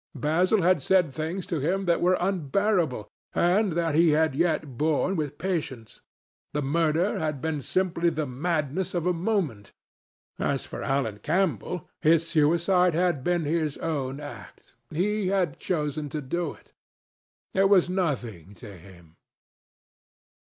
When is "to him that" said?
1.45-2.01